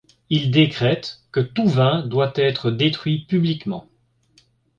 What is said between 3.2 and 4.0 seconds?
publiquement.